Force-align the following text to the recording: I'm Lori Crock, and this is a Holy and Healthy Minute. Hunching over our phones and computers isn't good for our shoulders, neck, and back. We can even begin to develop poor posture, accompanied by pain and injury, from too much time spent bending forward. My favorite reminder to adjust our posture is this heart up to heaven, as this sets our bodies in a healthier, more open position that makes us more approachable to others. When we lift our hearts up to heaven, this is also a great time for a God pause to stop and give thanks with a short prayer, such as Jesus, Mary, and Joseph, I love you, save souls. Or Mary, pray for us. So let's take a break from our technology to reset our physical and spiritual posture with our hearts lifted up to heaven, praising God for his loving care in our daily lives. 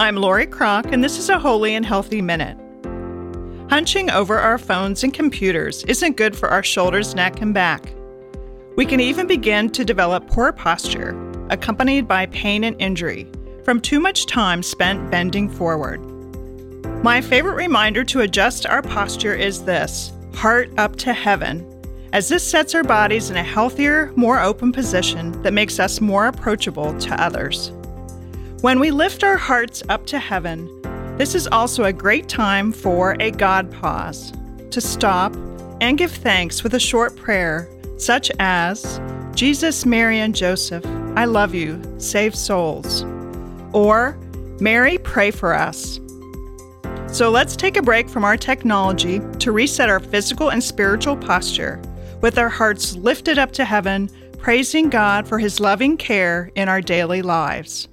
I'm 0.00 0.16
Lori 0.16 0.46
Crock, 0.46 0.86
and 0.90 1.04
this 1.04 1.18
is 1.18 1.28
a 1.28 1.38
Holy 1.38 1.74
and 1.74 1.84
Healthy 1.84 2.22
Minute. 2.22 2.56
Hunching 3.68 4.10
over 4.10 4.38
our 4.38 4.58
phones 4.58 5.04
and 5.04 5.12
computers 5.12 5.84
isn't 5.84 6.16
good 6.16 6.34
for 6.34 6.48
our 6.48 6.62
shoulders, 6.62 7.14
neck, 7.14 7.40
and 7.40 7.52
back. 7.52 7.92
We 8.74 8.86
can 8.86 9.00
even 9.00 9.26
begin 9.26 9.70
to 9.70 9.84
develop 9.84 10.26
poor 10.26 10.50
posture, 10.50 11.14
accompanied 11.50 12.08
by 12.08 12.26
pain 12.26 12.64
and 12.64 12.80
injury, 12.80 13.30
from 13.64 13.80
too 13.80 14.00
much 14.00 14.26
time 14.26 14.62
spent 14.62 15.10
bending 15.10 15.48
forward. 15.48 16.00
My 17.04 17.20
favorite 17.20 17.56
reminder 17.56 18.02
to 18.04 18.20
adjust 18.20 18.66
our 18.66 18.82
posture 18.82 19.34
is 19.34 19.64
this 19.64 20.12
heart 20.34 20.70
up 20.78 20.96
to 20.96 21.12
heaven, 21.12 21.68
as 22.12 22.28
this 22.28 22.42
sets 22.42 22.74
our 22.74 22.82
bodies 22.82 23.30
in 23.30 23.36
a 23.36 23.44
healthier, 23.44 24.10
more 24.16 24.40
open 24.40 24.72
position 24.72 25.40
that 25.42 25.52
makes 25.52 25.78
us 25.78 26.00
more 26.00 26.26
approachable 26.26 26.98
to 26.98 27.22
others. 27.22 27.72
When 28.62 28.78
we 28.78 28.92
lift 28.92 29.24
our 29.24 29.36
hearts 29.36 29.82
up 29.88 30.06
to 30.06 30.20
heaven, 30.20 30.70
this 31.18 31.34
is 31.34 31.48
also 31.48 31.82
a 31.82 31.92
great 31.92 32.28
time 32.28 32.70
for 32.70 33.16
a 33.18 33.32
God 33.32 33.72
pause 33.72 34.32
to 34.70 34.80
stop 34.80 35.34
and 35.80 35.98
give 35.98 36.12
thanks 36.12 36.62
with 36.62 36.74
a 36.74 36.78
short 36.78 37.16
prayer, 37.16 37.68
such 37.98 38.30
as 38.38 39.00
Jesus, 39.34 39.84
Mary, 39.84 40.20
and 40.20 40.32
Joseph, 40.32 40.86
I 41.16 41.24
love 41.24 41.56
you, 41.56 41.82
save 41.98 42.36
souls. 42.36 43.02
Or 43.72 44.16
Mary, 44.60 44.96
pray 44.98 45.32
for 45.32 45.54
us. 45.54 45.98
So 47.08 47.30
let's 47.30 47.56
take 47.56 47.76
a 47.76 47.82
break 47.82 48.08
from 48.08 48.24
our 48.24 48.36
technology 48.36 49.20
to 49.40 49.50
reset 49.50 49.88
our 49.88 49.98
physical 49.98 50.52
and 50.52 50.62
spiritual 50.62 51.16
posture 51.16 51.82
with 52.20 52.38
our 52.38 52.48
hearts 52.48 52.94
lifted 52.94 53.40
up 53.40 53.50
to 53.54 53.64
heaven, 53.64 54.08
praising 54.38 54.88
God 54.88 55.26
for 55.26 55.40
his 55.40 55.58
loving 55.58 55.96
care 55.96 56.52
in 56.54 56.68
our 56.68 56.80
daily 56.80 57.22
lives. 57.22 57.88